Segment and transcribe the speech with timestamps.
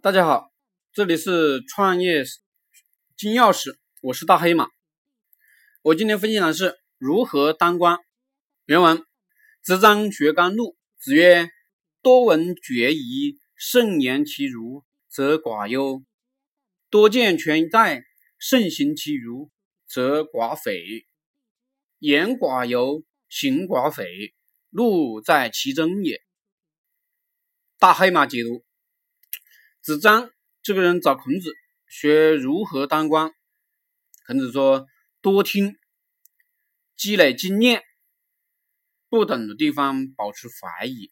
[0.00, 0.52] 大家好，
[0.92, 2.22] 这里是创业
[3.16, 4.68] 金钥匙，我是大黑马。
[5.82, 7.98] 我今天分享的是如何当官。
[8.66, 9.04] 原文：
[9.60, 11.50] 子张学甘露，子曰
[12.00, 16.04] ：“多闻决疑，慎言其如，则寡忧；
[16.90, 18.04] 多见权在，
[18.38, 19.50] 慎行其如，
[19.88, 21.06] 则寡匪。
[21.98, 24.32] 言寡尤，行寡匪，
[24.70, 26.20] 路在其中也。”
[27.80, 28.67] 大黑马解读。
[29.88, 31.54] 子张这个人找孔子
[31.86, 33.32] 学如何当官。
[34.26, 34.86] 孔子说
[35.22, 35.78] ：“多听，
[36.94, 37.82] 积累经验，
[39.08, 41.10] 不懂的地方保持怀疑，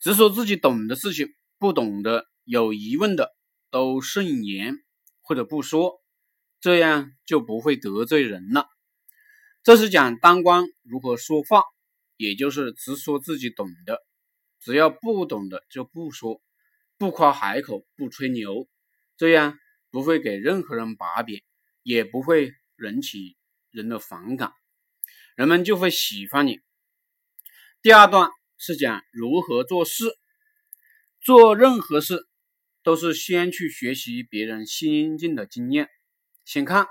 [0.00, 3.30] 只说自己懂的事情，不懂的、有疑问的
[3.70, 4.74] 都慎言
[5.20, 6.02] 或者不说，
[6.58, 8.66] 这样就不会得罪人了。”
[9.62, 11.62] 这是讲当官如何说话，
[12.16, 14.00] 也就是只说自己懂的，
[14.58, 16.42] 只要不懂的就不说。
[17.02, 18.68] 不夸海口，不吹牛，
[19.16, 19.58] 这样
[19.90, 21.42] 不会给任何人把柄，
[21.82, 23.36] 也不会引起
[23.72, 24.52] 人的反感，
[25.34, 26.60] 人们就会喜欢你。
[27.82, 30.16] 第二段是讲如何做事，
[31.20, 32.28] 做任何事
[32.84, 35.88] 都是先去学习别人先进的经验，
[36.44, 36.86] 先看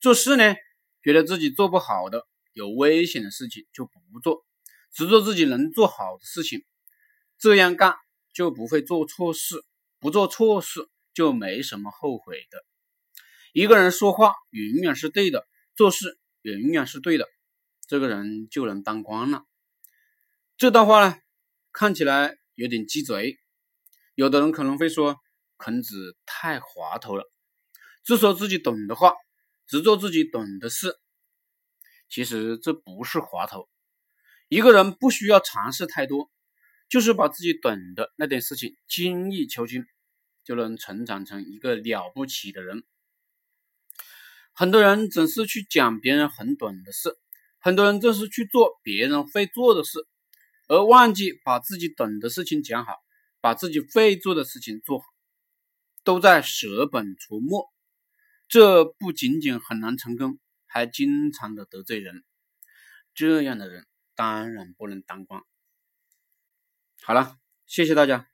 [0.00, 0.56] 做事呢，
[1.00, 4.44] 觉得自己做不好的、有危险的事情就不做，
[4.92, 6.64] 只做自己能做好的事情，
[7.38, 7.94] 这样干。
[8.32, 9.64] 就不会做错事，
[9.98, 12.64] 不做错事就没什么后悔的。
[13.52, 17.28] 一个人说话永远是对的，做事永远是对的，
[17.86, 19.44] 这个人就能当官了。
[20.56, 21.16] 这段话呢，
[21.72, 23.38] 看起来有点鸡贼，
[24.14, 25.18] 有的人可能会说
[25.56, 27.30] 孔子太滑头了，
[28.04, 29.14] 只说自己懂的话，
[29.66, 30.96] 只做自己懂的事。
[32.08, 33.68] 其实这不是滑头，
[34.48, 36.30] 一个人不需要尝试太多。
[36.92, 39.86] 就是把自己懂的那点事情精益求精，
[40.44, 42.84] 就能成长成一个了不起的人。
[44.52, 47.16] 很多人总是去讲别人很懂的事，
[47.58, 50.06] 很多人正是去做别人会做的事，
[50.68, 52.92] 而忘记把自己懂的事情讲好，
[53.40, 55.06] 把自己会做的事情做好，
[56.04, 57.72] 都在舍本逐末。
[58.48, 62.22] 这不仅仅很难成功，还经常的得罪人。
[63.14, 65.42] 这样的人当然不能当官。
[67.04, 67.36] 好了，
[67.66, 68.31] 谢谢大家。